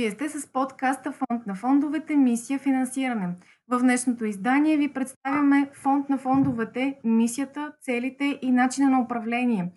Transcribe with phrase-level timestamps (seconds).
[0.00, 3.28] Вие сте с подкаста Фонд на фондовете Мисия финансиране.
[3.68, 9.72] В днешното издание ви представяме Фонд на фондовете, мисията, целите и начина на управление.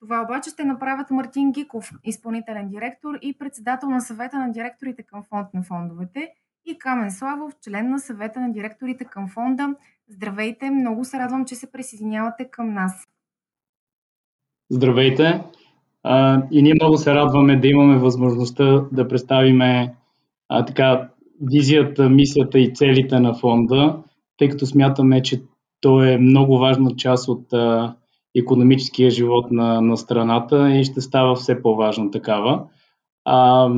[0.00, 5.22] Това обаче ще направят Мартин Гиков, изпълнителен директор и председател на съвета на директорите към
[5.22, 6.32] Фонд на фондовете
[6.66, 9.74] и Камен Славов, член на съвета на директорите към фонда.
[10.08, 13.08] Здравейте, много се радвам, че се присъединявате към нас.
[14.70, 15.44] Здравейте!
[16.50, 19.94] И ние много се радваме да имаме възможността да представиме
[20.48, 21.08] а, така,
[21.40, 23.96] визията, мисията и целите на фонда,
[24.36, 25.42] тъй като смятаме, че
[25.80, 27.94] то е много важна част от а,
[28.36, 32.64] економическия живот на, на страната и ще става все по-важна такава.
[33.24, 33.68] А,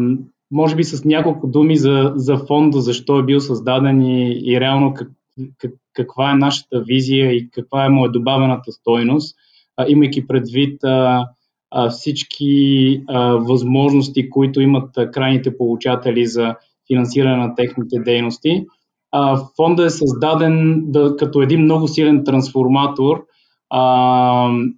[0.51, 4.95] може би с няколко думи за, за фонда, защо е бил създаден и, и реално
[4.95, 5.11] как,
[5.59, 9.37] как, каква е нашата визия и каква е моя добавената стойност,
[9.77, 11.27] а, имайки предвид а,
[11.71, 16.55] а, всички а, възможности, които имат а, крайните получатели за
[16.87, 18.67] финансиране на техните дейности.
[19.13, 23.25] А, фонда е създаден да, като един много силен трансформатор
[23.71, 23.83] а,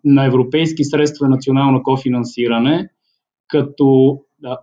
[0.04, 2.88] на европейски средства национално кофинансиране,
[3.48, 4.58] като а,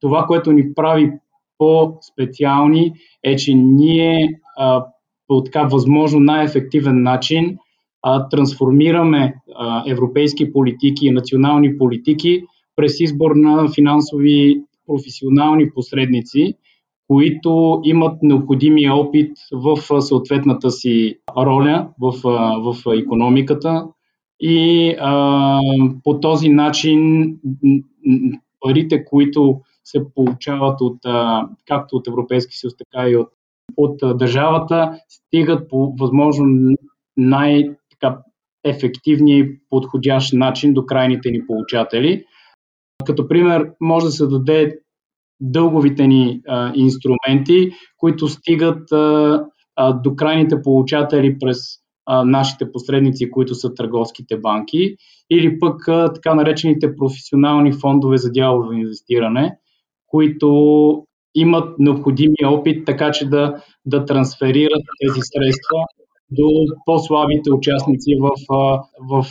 [0.00, 1.12] това, което ни прави
[1.58, 4.84] по-специални е, че ние а,
[5.26, 7.58] по така възможно най-ефективен начин
[8.02, 12.42] а, трансформираме а, европейски политики и национални политики
[12.76, 16.54] през избор на финансови професионални посредници,
[17.08, 22.12] които имат необходимия опит в съответната си роля в,
[22.62, 23.86] в економиката
[24.40, 25.60] и а,
[26.04, 27.32] по този начин
[28.60, 33.28] парите, които се получават от, а, както от Европейски съюз, така и от,
[33.76, 36.74] от държавата, стигат по възможно
[37.16, 38.18] най- така,
[38.64, 42.24] ефективния и подходящ начин до крайните ни получатели.
[43.06, 44.78] Като пример може да се даде
[45.40, 49.44] дълговите ни а, инструменти, които стигат а,
[49.76, 51.58] а, до крайните получатели през
[52.06, 54.96] а, нашите посредници, които са търговските банки,
[55.30, 59.58] или пък а, така наречените професионални фондове за дялово инвестиране,
[60.06, 60.48] които
[61.34, 65.78] имат необходимия опит, така че да, да трансферират тези средства
[66.30, 66.48] до
[66.86, 68.30] по-слабите участници в,
[69.10, 69.26] в,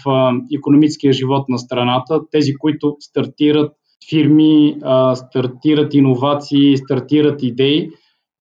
[0.56, 3.74] економическия живот на страната, тези, които стартират
[4.10, 4.78] фирми,
[5.14, 7.90] стартират иновации, стартират идеи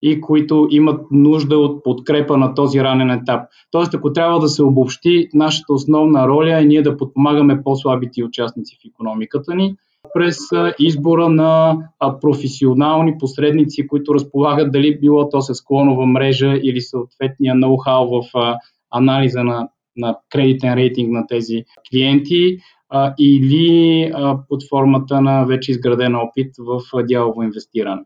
[0.01, 3.41] и които имат нужда от подкрепа на този ранен етап.
[3.71, 8.75] Тоест, ако трябва да се обобщи, нашата основна роля е ние да подпомагаме по-слабите участници
[8.75, 9.75] в економиката ни
[10.13, 10.37] през
[10.79, 11.77] избора на
[12.21, 18.55] професионални посредници, които разполагат дали било то с клонова мрежа или съответния ноу-хау в
[18.91, 22.57] анализа на, на кредитен рейтинг на тези клиенти
[23.19, 24.11] или
[24.49, 28.01] под формата на вече изграден опит в дялово инвестиране.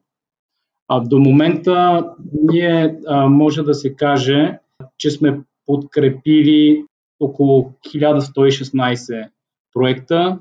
[1.02, 2.06] До момента
[2.50, 2.96] ние
[3.30, 4.58] може да се каже,
[4.98, 6.86] че сме подкрепили
[7.20, 9.30] около 1116
[9.74, 10.40] проекта,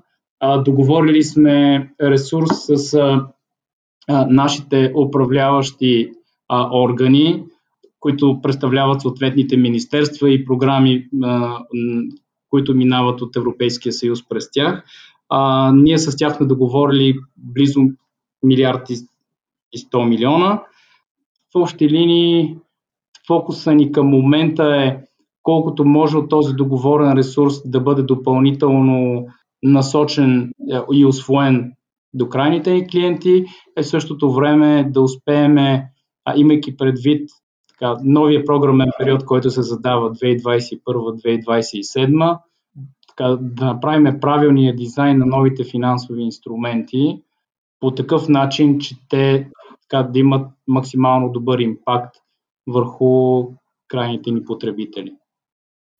[0.64, 3.26] договорили сме ресурс с а,
[4.08, 6.10] а, нашите управляващи
[6.48, 7.44] а, органи,
[8.00, 11.58] които представляват съответните министерства и програми, а,
[12.50, 14.84] които минават от Европейския съюз през тях.
[15.28, 17.80] А, ние с тях сме договорили близо
[18.42, 20.62] милиард и 100 милиона.
[21.54, 22.56] В общи линии
[23.26, 24.96] фокуса ни към момента е
[25.42, 29.26] колкото може от този договорен ресурс да бъде допълнително
[29.62, 31.72] насочен е, и освоен
[32.14, 33.44] до крайните ни клиенти,
[33.76, 35.56] е в същото време да успеем,
[36.36, 37.30] имайки предвид
[37.68, 42.38] така, новия програмен период, който се задава 2021-2027,
[43.08, 47.22] така, да направим правилния дизайн на новите финансови инструменти
[47.80, 49.50] по такъв начин, че те
[49.82, 52.16] така, да имат максимално добър импакт
[52.66, 53.44] върху
[53.88, 55.12] крайните ни потребители.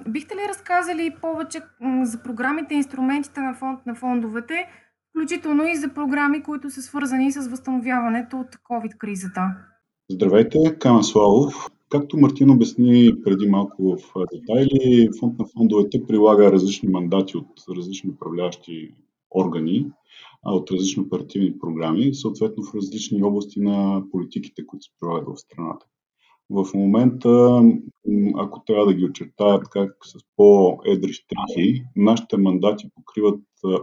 [0.08, 1.60] Бихте ли разказали повече
[2.02, 4.66] за програмите и инструментите на фонд на фондовете,
[5.10, 9.42] включително и за програми, които са свързани с възстановяването от COVID-кризата?
[10.10, 11.70] Здравейте, Камен Славов.
[11.88, 18.10] Както Мартин обясни преди малко в детайли, фонд на фондовете прилага различни мандати от различни
[18.10, 18.94] управляващи
[19.36, 19.90] органи,
[20.44, 25.86] от различни оперативни програми, съответно в различни области на политиките, които се прилагат в страната.
[26.50, 27.62] В момента,
[28.36, 33.40] ако трябва да ги очертая така с по-едри штрихи, нашите мандати покриват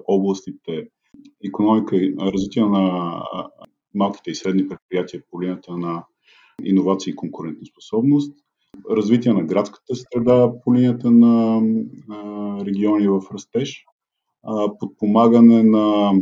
[0.08, 0.88] областите
[1.46, 3.16] економика и развитие на
[3.96, 6.06] малките и средни предприятия по линията на
[6.64, 8.38] иновации и конкурентоспособност,
[8.90, 11.62] развитие на градската среда по линията на
[12.66, 13.86] региони в растеж,
[14.80, 16.14] подпомагане на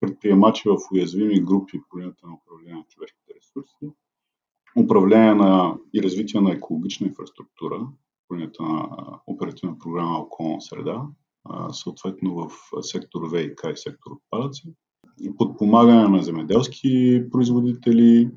[0.00, 3.96] предприемачи в уязвими групи по линията на управление на човешките ресурси,
[4.76, 7.86] управление на и развитие на екологична инфраструктура
[8.28, 8.88] по линията на
[9.26, 11.02] оперативна програма околна среда,
[11.72, 12.50] съответно в
[12.82, 14.74] сектор ВИК и сектор отпадъци,
[15.38, 18.30] подпомагане на земеделски производители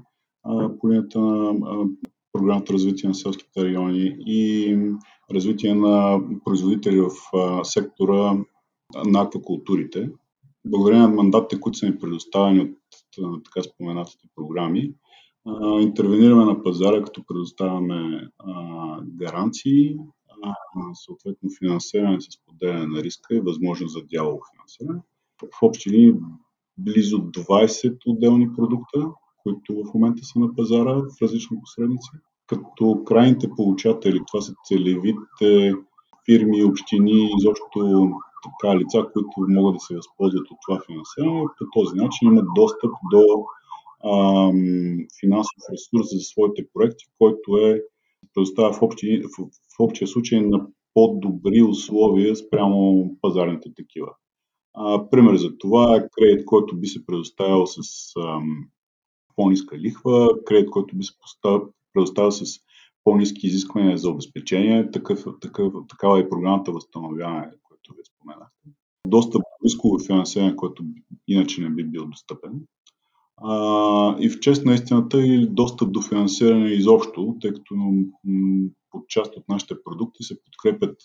[0.80, 1.86] по линията на
[2.34, 4.78] програмата развитие на селските райони и
[5.34, 7.10] развитие на производители в
[7.64, 8.38] сектора
[9.06, 10.10] на аквакултурите.
[10.68, 12.74] Благодарение на мандатите, които са ни предоставени
[13.20, 14.94] от така споменатите програми,
[15.82, 18.30] интервенираме на пазара, като предоставяме
[19.06, 19.98] гаранции,
[20.94, 25.02] съответно финансиране с поделяне на риска и възможност за дялово финансиране.
[25.56, 26.14] В общи линии
[26.78, 29.08] близо 20 отделни продукта,
[29.44, 32.10] които в момента са на пазара в различни посредници,
[32.48, 35.76] като крайните получатели, това са целевите
[36.26, 38.12] фирми, общини, изобщо
[38.44, 42.92] така лица, които могат да се възползват от това финансиране, по този начин имат достъп
[43.12, 43.24] до
[45.20, 47.82] финансов ресурс за своите проекти, който е
[48.34, 49.44] предоставя в, общи, в,
[49.78, 54.12] в общия случай на по-добри условия спрямо пазарните такива.
[54.74, 57.80] А, пример за това е кредит, който би се предоставил с
[58.20, 58.70] ам,
[59.36, 61.14] по-ниска лихва, кредит, който би се
[61.94, 62.46] предоставил с
[63.04, 64.92] по-низки изисквания за обезпечение.
[64.92, 68.70] Такъв, такъв, такава е програмата възстановяване, което ви споменахте.
[69.08, 70.84] Достъп до рисково финансиране, което
[71.28, 72.62] иначе не би бил достъпен.
[73.38, 77.76] А, и в чест на истината и достъп до финансиране изобщо, тъй като
[78.92, 80.98] под част от нашите продукти се подкрепят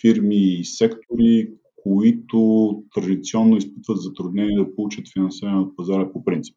[0.00, 1.50] фирми и сектори,
[1.82, 6.56] които традиционно изпитват затруднение да получат финансиране от пазара по принцип.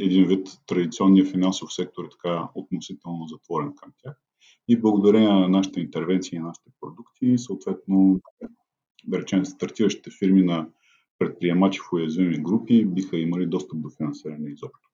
[0.00, 4.16] Един вид традиционния финансов сектор е така относително затворен към тях.
[4.68, 8.20] И благодарение на нашите интервенции и нашите продукти, съответно,
[9.06, 10.66] да речем, стартиращите фирми на
[11.20, 14.90] предприемачи в уязвими групи биха имали достъп до финансиране изобщо.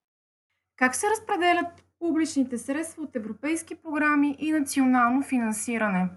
[0.76, 6.08] Как се разпределят публичните средства от европейски програми и национално финансиране?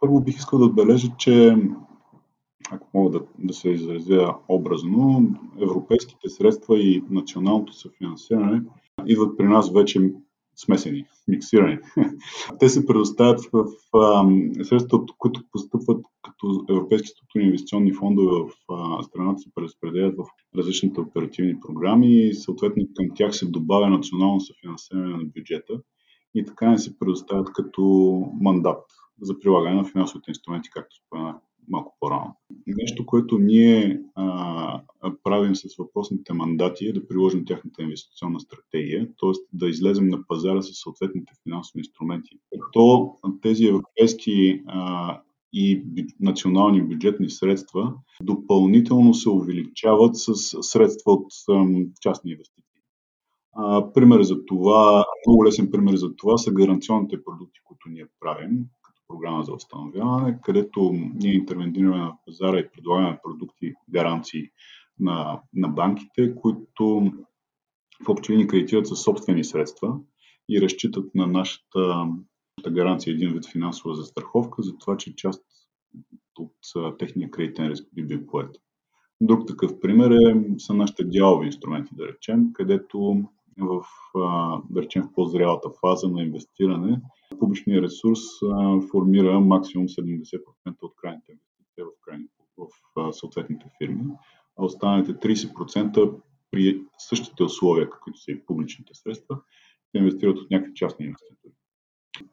[0.00, 1.56] Първо бих искал да отбележа, че
[2.70, 8.62] ако мога да, да се изразя образно, европейските средства и националното съфинансиране
[9.06, 10.12] идват при нас вече
[10.56, 11.78] смесени, миксирани.
[12.60, 13.66] Те се предоставят в,
[14.64, 20.24] средства, които постъпват като европейски структурни инвестиционни фондове в страната се преразпределят в
[20.58, 25.80] различните оперативни програми и съответно към тях се добавя национално съфинансиране на бюджета
[26.34, 27.82] и така не се предоставят като
[28.40, 28.84] мандат
[29.20, 31.36] за прилагане на финансовите инструменти, както споменах
[31.68, 32.36] малко по-рано.
[32.66, 34.80] Нещо, което ние а,
[35.24, 39.32] правим с въпросните мандати е да приложим тяхната инвестиционна стратегия, т.е.
[39.52, 42.38] да излезем на пазара с съответните финансови инструменти.
[42.72, 45.20] То тези европейски а,
[45.52, 45.84] и
[46.20, 51.66] национални бюджетни средства допълнително се увеличават с средства от а,
[52.00, 52.62] частни инвестиции.
[53.52, 58.64] А, пример за това, много лесен пример за това са гаранционните продукти, които ние правим,
[59.08, 64.50] програма за възстановяване, където ние интервенираме на пазара и предлагаме продукти, гаранции
[65.00, 67.12] на, на банките, които
[68.04, 69.98] в общи линии кредитират със собствени средства
[70.48, 72.06] и разчитат на нашата
[72.70, 75.44] гаранция един вид финансова застраховка за това, че част
[76.38, 78.56] от техния кредитен риск би бил поет.
[79.20, 83.24] Друг такъв пример е, са нашите дялови инструменти, да речем, където
[83.58, 83.84] в,
[84.70, 87.00] да речем, в по-зрялата фаза на инвестиране
[87.40, 88.20] публичният ресурс
[88.90, 90.40] формира максимум 70%
[90.82, 94.04] от крайните инвестиции в, крайни, в съответните фирми,
[94.58, 96.14] а останалите 30%
[96.50, 99.38] при същите условия, каквито са и публичните средства,
[99.90, 101.52] се инвестират от някакви частни инвеститори.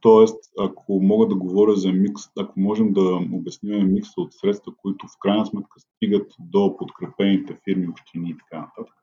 [0.02, 5.08] Тоест, ако мога да говоря за микс, ако можем да обясним микса от средства, които
[5.08, 8.96] в крайна сметка стигат до подкрепените фирми, общини и така нататък,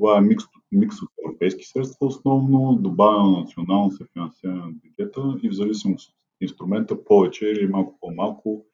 [0.00, 5.52] това е микс, микс от европейски средства основно, добавено национално съфинансиране на бюджета и в
[5.52, 8.64] зависимост от инструмента повече или малко по-малко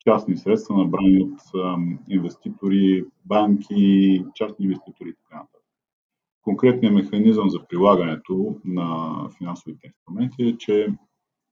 [0.00, 1.40] частни средства, набрани от
[2.08, 5.62] инвеститори, банки, частни инвеститори и така нататък.
[6.42, 10.88] Конкретният механизъм за прилагането на финансовите инструменти е, че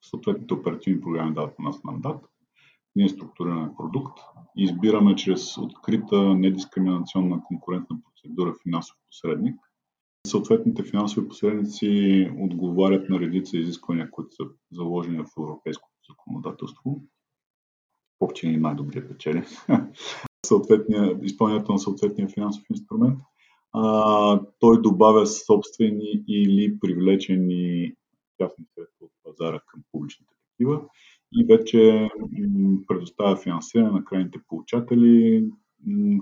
[0.02, 2.24] съответните оперативни програми дават на нас мандат,
[2.96, 4.18] ние структурираме продукт
[4.56, 9.56] и избираме чрез открита недискриминационна конкурентна процедура финансов посредник.
[10.26, 17.02] Съответните финансови посредници отговарят на редица изисквания, които са заложени в европейското законодателство.
[18.20, 19.44] Общи и най-добрия печели.
[21.22, 23.18] изпълнението на съответния финансов инструмент.
[23.72, 27.92] А, той добавя собствени или привлечени
[28.40, 30.82] частни средства от пазара към публичните такива
[31.32, 32.10] и вече
[32.88, 35.44] предоставя финансиране на крайните получатели,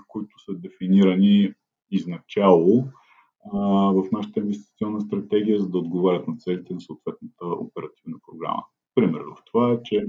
[0.09, 1.55] които са дефинирани
[1.97, 2.85] изначало
[3.53, 3.59] а,
[3.93, 8.65] в нашата инвестиционна стратегия, за да отговарят на целите на съответната оперативна програма.
[8.95, 10.07] Пример в това е, че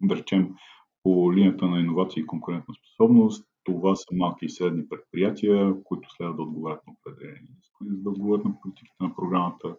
[0.00, 0.54] да речем
[1.02, 6.34] по линията на иновации и конкурентна способност, това са малки и средни предприятия, които следва
[6.34, 9.76] да отговарят на определени изисквания, за да отговарят на политиките на програмата.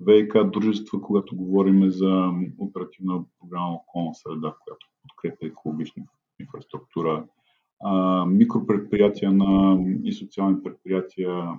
[0.00, 6.02] ВИК дружества, когато говорим за оперативна програма околна среда, която подкрепя екологична
[6.40, 7.26] инфраструктура,
[7.84, 11.58] а, микропредприятия на, и социални предприятия,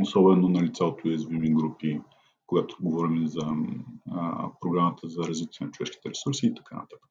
[0.00, 2.00] особено на лица от уязвими групи,
[2.46, 3.46] когато говорим за
[4.10, 7.08] а, програмата за развитие на човешките ресурси и така нататък.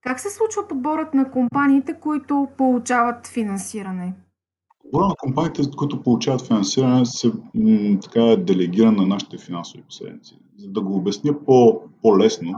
[0.00, 4.14] Как се случва подборът на компаниите, които получават финансиране?
[4.82, 10.38] Подборът на компаниите, които получават финансиране, се м, така е делегиран на нашите финансови посредници.
[10.56, 12.54] За да го обясня по, по-лесно,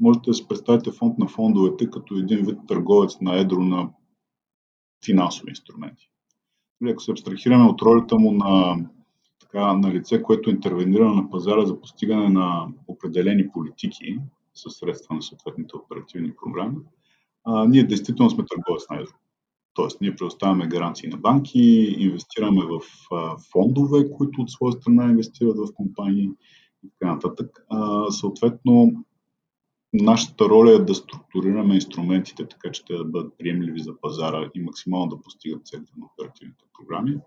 [0.00, 3.88] можете да си представите фонд на фондовете като един вид търговец на едро на
[5.04, 6.10] финансови инструменти.
[6.80, 8.76] Нали, ако се абстрахираме от ролята му на,
[9.40, 14.18] така, на лице, което интервенира на пазара за постигане на определени политики
[14.54, 16.76] със средства на съответните оперативни програми,
[17.44, 19.12] а, ние действително сме търговец на едро.
[19.74, 22.80] Тоест, ние предоставяме гаранции на банки, инвестираме в
[23.14, 26.30] а, фондове, които от своя страна инвестират в компании
[26.84, 27.64] и така нататък.
[27.68, 29.04] А, съответно,
[30.02, 34.60] Нашата роля е да структурираме инструментите така, че те да бъдат приемливи за пазара и
[34.60, 37.18] максимално да постигат целите на оперативните програми,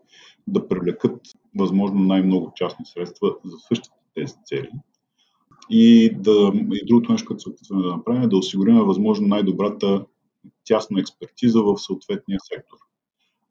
[0.47, 1.21] да привлекат
[1.57, 4.69] възможно най-много частни средства за същите тези цели.
[5.69, 10.05] И, да, и другото нещо, което се опитваме да направим, е да осигурим възможно най-добрата
[10.65, 12.77] тясна експертиза в съответния сектор.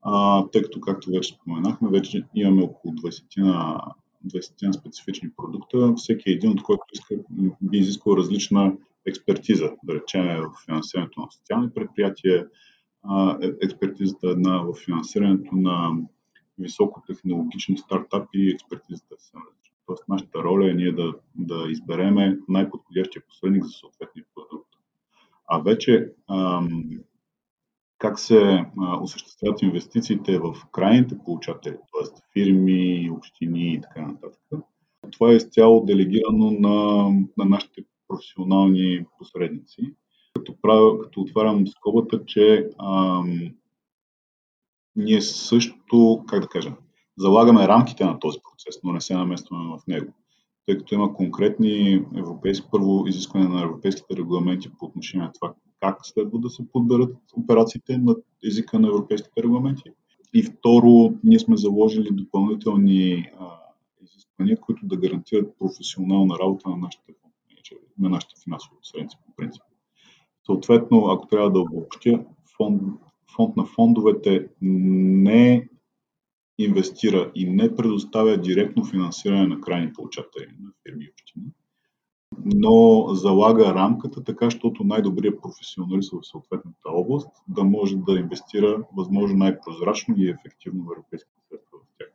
[0.02, 3.80] А, тъй като, както вече споменахме, вече имаме около 20 на
[4.26, 7.14] 20 на специфични продукта, всеки един от който иска,
[7.62, 8.72] би изискал различна
[9.08, 12.46] експертиза, да речем в финансирането на социални предприятия,
[13.42, 15.90] е, експертизата на, в финансирането на
[16.58, 19.58] високотехнологични стартапи и експертизата е.
[19.86, 24.68] Тоест, нашата роля е ние да, да избереме най-подходящия посредник за съответния продукт.
[25.46, 26.90] А вече ам,
[27.98, 28.40] как се
[28.80, 32.20] а, осъществяват инвестициите в крайните получатели, т.е.
[32.32, 34.40] фирми, общини и така нататък.
[35.12, 39.94] Това е изцяло делегирано на, на нашите професионални посредници.
[40.34, 43.54] Като, правя, като отварям скобата, че ам,
[44.96, 46.72] ние също, как да кажа,
[47.18, 50.12] залагаме рамките на този процес, но не се наместваме в него.
[50.66, 56.06] Тъй като има конкретни европейски, първо изискване на европейските регламенти по отношение на това как
[56.06, 59.90] следва да се подберат операциите на езика на европейските регламенти.
[60.34, 63.46] И второ, ние сме заложили допълнителни а,
[64.02, 67.12] изисквания, които да гарантират професионална работа на нашите
[67.98, 69.62] на нашите финансови посредници по принцип.
[70.46, 72.24] Съответно, ако трябва да обобщя,
[72.56, 72.82] фонд,
[73.36, 75.68] фонд на фондовете не
[76.58, 81.52] инвестира и не предоставя директно финансиране на крайни получатели на фирми и общини,
[82.44, 89.38] но залага рамката така, защото най-добрият професионалист в съответната област да може да инвестира възможно
[89.38, 92.08] най-прозрачно и ефективно в европейските средства в тях.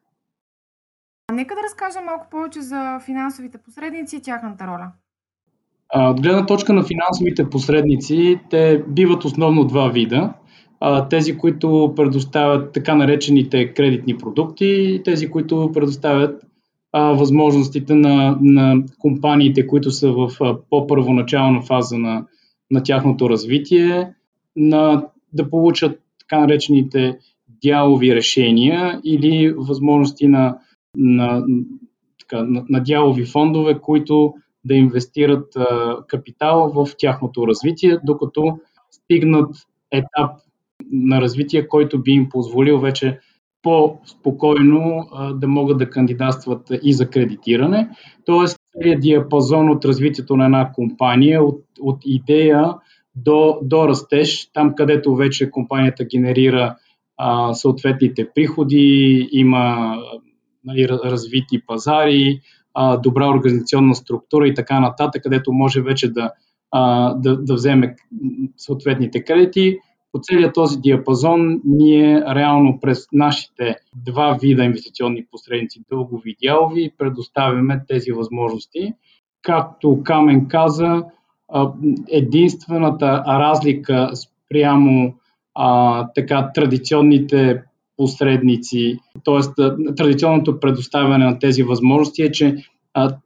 [1.32, 4.92] Нека да разкажем малко повече за финансовите посредници и тяхната роля.
[5.96, 10.34] От гледна точка на финансовите посредници, те биват основно два вида.
[11.10, 16.44] Тези, които предоставят така наречените кредитни продукти и тези, които предоставят
[16.94, 20.30] възможностите на, на компаниите, които са в
[20.70, 22.26] по-първоначална фаза на,
[22.72, 24.14] на тяхното развитие,
[24.56, 27.18] на, да получат така наречените
[27.64, 30.58] дялови решения или възможности на,
[30.98, 31.44] на,
[32.20, 34.34] така, на, на дялови фондове, които
[34.66, 35.54] да инвестират
[36.08, 38.60] капитал в тяхното развитие, докато
[38.92, 39.56] стигнат
[39.92, 40.32] етап
[40.92, 43.20] на развитие, който би им позволил вече
[43.62, 47.90] по-спокойно да могат да кандидатстват и за кредитиране.
[48.26, 52.74] Тоест, целият диапазон от развитието на една компания, от, от идея
[53.16, 56.76] до, до растеж, там където вече компанията генерира
[57.18, 59.96] а, съответните приходи, има
[60.64, 62.42] нали, развити пазари,
[62.74, 66.32] а, добра организационна структура и така нататък, където може вече да,
[66.72, 67.96] а, да, да вземе
[68.58, 69.80] съответните кредити.
[70.12, 76.94] По целия този диапазон ние реално през нашите два вида инвестиционни посредници, дългови и дялови,
[76.98, 78.94] предоставяме тези възможности.
[79.42, 81.04] Както Камен каза,
[82.12, 85.16] единствената разлика спрямо
[85.56, 87.64] а, така традиционните
[88.04, 89.66] посредници, т.е.
[89.96, 92.56] традиционното предоставяне на тези възможности е, че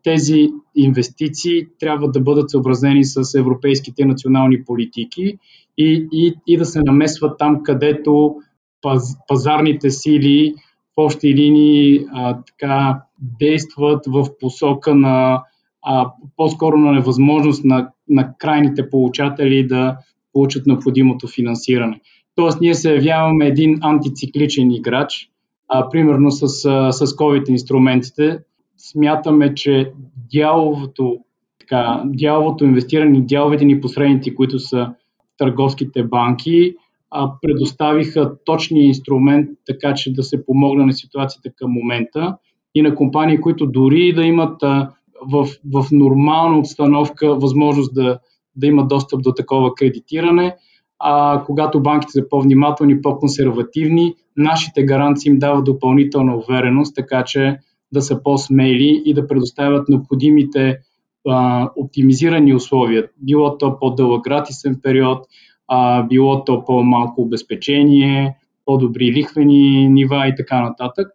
[0.04, 5.38] тези инвестиции трябва да бъдат съобразени с европейските национални политики
[5.78, 8.36] и, и, и да се намесват там, където
[8.82, 10.54] паз, пазарните сили
[10.98, 13.02] в общи линии а, така
[13.40, 15.44] действат в посока на
[15.86, 19.98] а, по-скоро на невъзможност на, на крайните получатели да
[20.34, 22.00] получат необходимото финансиране.
[22.38, 25.30] Тоест, ние се явяваме един антицикличен играч,
[25.68, 26.48] а, примерно с,
[26.92, 28.40] с COVID инструментите.
[28.78, 29.92] Смятаме, че
[30.34, 31.18] дяловото,
[31.60, 34.94] така, дяловото инвестиране, дяловите ни посредници, които са
[35.38, 36.76] търговските банки,
[37.12, 42.38] а, предоставиха точния инструмент, така че да се помогне на ситуацията към момента
[42.76, 44.90] и на компании, които дори да имат а,
[45.32, 48.20] в, в нормална обстановка възможност да,
[48.56, 50.56] да имат достъп до такова кредитиране,
[51.00, 57.58] а когато банките са по-внимателни, по-консервативни, нашите гаранции им дават допълнителна увереност, така че
[57.92, 60.80] да са по-смели и да предоставят необходимите
[61.28, 63.08] а, оптимизирани условия.
[63.18, 65.20] Било то по-дълъг гратисен период,
[65.68, 68.36] а, било то по-малко обезпечение,
[68.66, 71.08] по-добри лихвени нива и така нататък.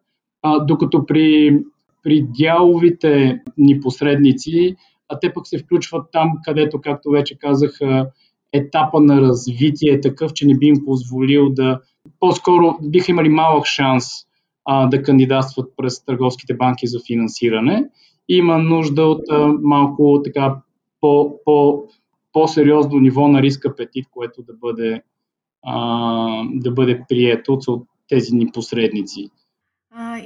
[0.43, 1.59] А, докато при,
[2.03, 4.77] при дяловите ни посредници,
[5.09, 7.79] а те пък се включват там, където, както вече казах,
[8.52, 11.80] етапа на развитие е такъв, че не би им позволил да.
[12.21, 14.04] По-скоро биха имали малък шанс
[14.64, 17.88] а, да кандидатстват през търговските банки за финансиране.
[18.28, 20.56] Има нужда от а, малко така
[21.00, 21.85] по, по,
[22.32, 25.02] по-сериозно ниво на риск апетит, което да бъде,
[25.62, 29.30] а, да бъде прието от тези ни посредници.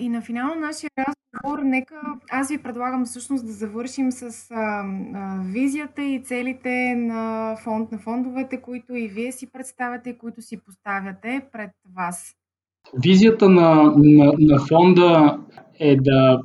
[0.01, 1.95] И на финал на нашия разговор, нека
[2.31, 7.99] аз ви предлагам всъщност да завършим с а, а, визията и целите на фонд на
[7.99, 12.35] фондовете, които и вие си представяте, които си поставяте пред вас.
[13.05, 15.39] Визията на, на, на фонда
[15.81, 16.41] е да,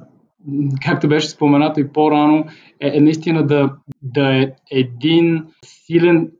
[0.85, 2.45] както беше споменато и по-рано,
[2.79, 6.31] е, е наистина да, да е един силен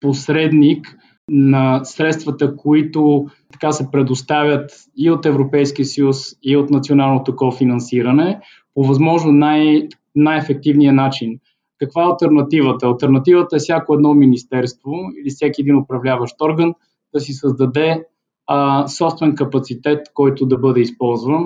[0.00, 0.96] посредник
[1.30, 8.40] на средствата, които така се предоставят и от Европейския съюз, и от националното кофинансиране
[8.74, 11.38] по възможно най- най-ефективния начин.
[11.78, 12.86] Каква е альтернативата?
[12.86, 16.74] Альтернативата е всяко едно министерство или всеки един управляващ орган
[17.14, 18.04] да си създаде
[18.46, 21.44] а, собствен капацитет, който да бъде използван,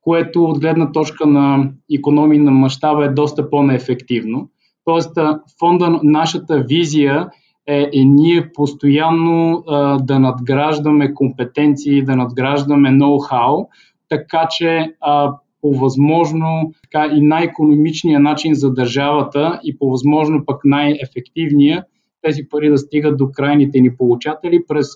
[0.00, 4.50] което от гледна точка на економии на мащаба е доста по-неефективно.
[4.84, 5.18] Тоест,
[5.58, 7.30] фонда, нашата визия
[7.66, 13.66] е, е ние постоянно а, да надграждаме компетенции, да надграждаме ноу-хау,
[14.08, 20.60] така че а, по възможно така, и най-економичния начин за държавата и по възможно пък
[20.64, 21.84] най-ефективния
[22.22, 24.86] тези пари да стигат до крайните ни получатели през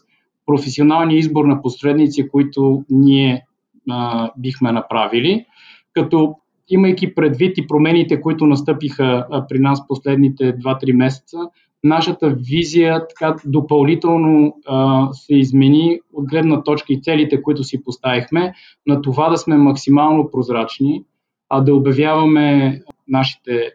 [0.47, 3.45] професионалния избор на посредници, които ние
[3.91, 5.45] а, бихме направили.
[5.93, 6.35] Като
[6.69, 11.39] имайки предвид и промените, които настъпиха а, при нас последните 2-3 месеца,
[11.85, 18.53] нашата визия така допълнително а, се измени от гледна точка и целите, които си поставихме,
[18.87, 21.05] на това да сме максимално прозрачни,
[21.49, 23.71] а да обявяваме нашите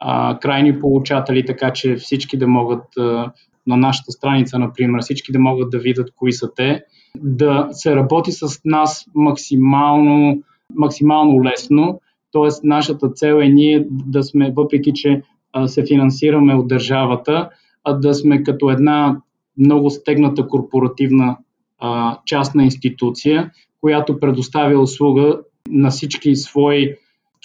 [0.00, 3.32] а, крайни получатели, така че всички да могат а,
[3.66, 6.82] на нашата страница, например, всички да могат да видят кои са те,
[7.16, 10.42] да се работи с нас максимално,
[10.74, 12.00] максимално лесно.
[12.32, 15.22] Тоест, нашата цел е ние да сме, въпреки че
[15.66, 17.48] се финансираме от държавата,
[17.84, 19.20] а да сме като една
[19.58, 21.36] много стегната корпоративна
[21.78, 26.94] а, частна институция, която предоставя услуга на всички свои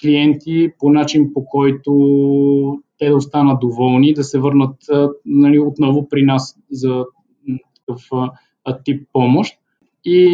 [0.02, 1.92] клиенти по начин, по който
[2.98, 4.76] те да останат доволни, да се върнат
[5.26, 7.06] нали, отново при нас за
[7.88, 8.10] такъв
[8.84, 9.54] тип помощ.
[10.06, 10.30] И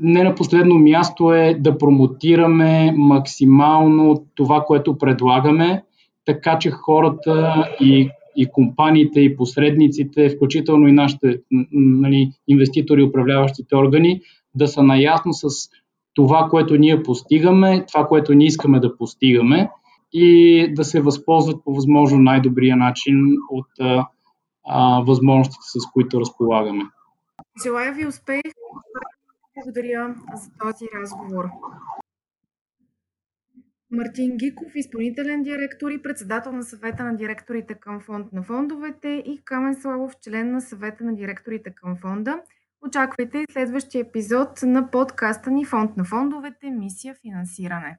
[0.00, 5.82] не на последно място е да промотираме максимално това, което предлагаме,
[6.26, 11.40] така че хората и, и компаниите, и посредниците, включително и нашите
[11.72, 14.20] нали, инвеститори, управляващите органи,
[14.54, 15.48] да са наясно с
[16.14, 19.70] това, което ние постигаме, това, което ние искаме да постигаме
[20.12, 24.06] и да се възползват по възможно най-добрия начин от а,
[24.68, 26.84] а, възможностите, с които разполагаме.
[27.62, 28.40] Желая ви успех.
[29.56, 31.44] Благодаря за този разговор.
[33.96, 39.40] Мартин Гиков, изпълнителен директор и председател на съвета на директорите към фонд на фондовете и
[39.44, 42.40] Камен Славов, член на съвета на директорите към фонда.
[42.86, 47.98] Очаквайте следващия епизод на подкаста ни Фонд на фондовете, мисия финансиране.